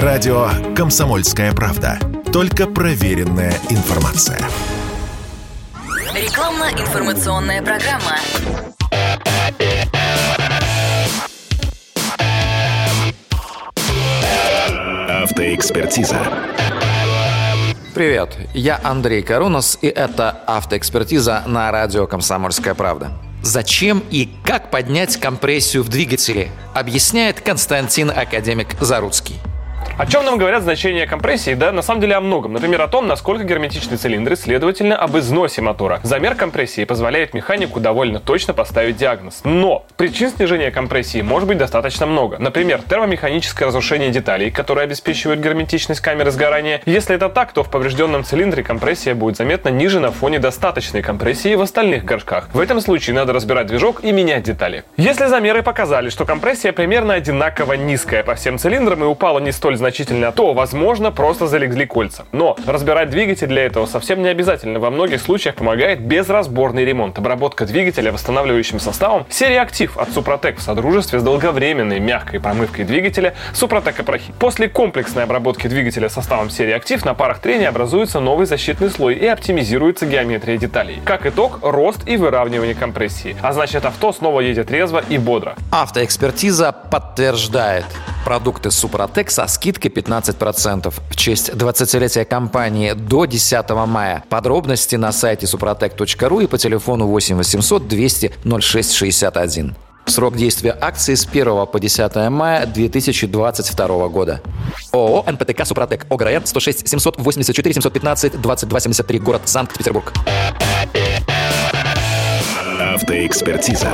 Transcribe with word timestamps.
Радио 0.00 0.48
«Комсомольская 0.74 1.52
правда». 1.52 1.98
Только 2.32 2.66
проверенная 2.66 3.52
информация. 3.68 4.38
Рекламно-информационная 6.14 7.60
программа. 7.60 8.16
Автоэкспертиза. 15.10 16.16
Привет, 17.94 18.38
я 18.54 18.80
Андрей 18.82 19.20
Карунос, 19.20 19.78
и 19.82 19.88
это 19.88 20.30
«Автоэкспертиза» 20.46 21.42
на 21.46 21.70
радио 21.70 22.06
«Комсомольская 22.06 22.72
правда». 22.72 23.12
Зачем 23.42 24.02
и 24.10 24.30
как 24.42 24.70
поднять 24.70 25.18
компрессию 25.18 25.82
в 25.82 25.90
двигателе, 25.90 26.50
объясняет 26.72 27.42
Константин 27.42 28.10
Академик 28.10 28.68
Заруцкий. 28.80 29.38
О 29.98 30.06
чем 30.06 30.24
нам 30.24 30.38
говорят 30.38 30.62
значения 30.62 31.06
компрессии? 31.06 31.52
Да, 31.52 31.70
на 31.70 31.82
самом 31.82 32.00
деле 32.00 32.14
о 32.14 32.22
многом. 32.22 32.54
Например, 32.54 32.80
о 32.80 32.88
том, 32.88 33.06
насколько 33.06 33.44
герметичны 33.44 33.98
цилиндры, 33.98 34.36
следовательно, 34.36 34.96
об 34.96 35.18
износе 35.18 35.60
мотора. 35.60 36.00
Замер 36.02 36.34
компрессии 36.34 36.84
позволяет 36.84 37.34
механику 37.34 37.78
довольно 37.78 38.18
точно 38.18 38.54
поставить 38.54 38.96
диагноз. 38.96 39.42
Но 39.44 39.84
причин 39.98 40.30
снижения 40.30 40.70
компрессии 40.70 41.20
может 41.20 41.46
быть 41.46 41.58
достаточно 41.58 42.06
много. 42.06 42.38
Например, 42.38 42.80
термомеханическое 42.80 43.68
разрушение 43.68 44.10
деталей, 44.10 44.50
которые 44.50 44.84
обеспечивают 44.84 45.40
герметичность 45.40 46.00
камеры 46.00 46.30
сгорания. 46.30 46.80
Если 46.86 47.14
это 47.14 47.28
так, 47.28 47.52
то 47.52 47.62
в 47.62 47.70
поврежденном 47.70 48.24
цилиндре 48.24 48.62
компрессия 48.62 49.14
будет 49.14 49.36
заметно 49.36 49.68
ниже 49.68 50.00
на 50.00 50.10
фоне 50.10 50.38
достаточной 50.38 51.02
компрессии 51.02 51.54
в 51.54 51.60
остальных 51.60 52.06
горшках. 52.06 52.48
В 52.54 52.60
этом 52.60 52.80
случае 52.80 53.14
надо 53.14 53.34
разбирать 53.34 53.66
движок 53.66 54.02
и 54.02 54.10
менять 54.10 54.44
детали. 54.44 54.84
Если 54.96 55.26
замеры 55.26 55.62
показали, 55.62 56.08
что 56.08 56.24
компрессия 56.24 56.72
примерно 56.72 57.12
одинаково 57.12 57.74
низкая 57.74 58.22
по 58.22 58.34
всем 58.36 58.58
цилиндрам 58.58 59.04
и 59.04 59.06
упала 59.06 59.38
не 59.38 59.52
столь 59.52 59.81
значительно, 59.82 60.30
то, 60.30 60.54
возможно, 60.54 61.10
просто 61.10 61.48
залегли 61.48 61.86
кольца. 61.86 62.24
Но 62.30 62.56
разбирать 62.66 63.10
двигатель 63.10 63.48
для 63.48 63.64
этого 63.64 63.86
совсем 63.86 64.22
не 64.22 64.28
обязательно. 64.28 64.78
Во 64.78 64.90
многих 64.90 65.20
случаях 65.20 65.56
помогает 65.56 66.00
безразборный 66.00 66.84
ремонт. 66.84 67.18
Обработка 67.18 67.66
двигателя 67.66 68.12
восстанавливающим 68.12 68.78
составом 68.78 69.26
серии 69.28 69.56
актив 69.56 69.98
от 69.98 70.12
Супротек 70.12 70.58
в 70.58 70.62
содружестве 70.62 71.18
с 71.18 71.22
долговременной 71.24 71.98
мягкой 71.98 72.38
промывкой 72.38 72.84
двигателя 72.84 73.34
Супротек 73.54 73.98
Апрахи. 73.98 74.32
После 74.38 74.68
комплексной 74.68 75.24
обработки 75.24 75.66
двигателя 75.66 76.08
составом 76.08 76.48
серии 76.48 76.74
актив 76.74 77.04
на 77.04 77.14
парах 77.14 77.40
трения 77.40 77.68
образуется 77.68 78.20
новый 78.20 78.46
защитный 78.46 78.88
слой 78.88 79.16
и 79.16 79.26
оптимизируется 79.26 80.06
геометрия 80.06 80.58
деталей. 80.58 81.00
Как 81.04 81.26
итог, 81.26 81.58
рост 81.62 82.06
и 82.06 82.16
выравнивание 82.16 82.76
компрессии. 82.76 83.34
А 83.42 83.52
значит, 83.52 83.84
авто 83.84 84.12
снова 84.12 84.38
едет 84.38 84.70
резво 84.70 85.02
и 85.08 85.18
бодро. 85.18 85.56
Автоэкспертиза 85.72 86.70
подтверждает. 86.70 87.86
Продукты 88.24 88.70
Супротек 88.70 89.30
со 89.30 89.46
скидкой 89.48 89.90
15% 89.90 90.94
в 91.10 91.16
честь 91.16 91.50
20-летия 91.50 92.24
компании 92.24 92.92
до 92.92 93.24
10 93.24 93.70
мая. 93.86 94.24
Подробности 94.28 94.96
на 94.96 95.12
сайте 95.12 95.46
suprotec.ru 95.46 96.44
и 96.44 96.46
по 96.46 96.56
телефону 96.56 97.06
8 97.08 97.36
800 97.36 97.88
200 97.88 98.32
0661. 98.44 99.74
Срок 100.06 100.36
действия 100.36 100.76
акции 100.80 101.14
с 101.14 101.26
1 101.26 101.66
по 101.66 101.80
10 101.80 102.14
мая 102.30 102.66
2022 102.66 104.08
года. 104.08 104.40
ООО 104.92 105.24
«НПТК 105.30 105.64
Супротек». 105.64 106.06
ОГРН 106.08 106.46
106 106.46 106.88
784 106.88 107.74
715 107.74 108.40
2273. 108.40 109.18
Город 109.18 109.42
Санкт-Петербург. 109.46 110.12
Автоэкспертиза. 112.94 113.90